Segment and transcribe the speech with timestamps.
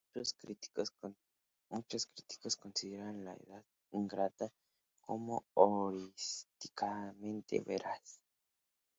[1.69, 4.51] Muchos críticos consideran "La edad ingrata"
[4.99, 8.19] como humorísticamente veraz.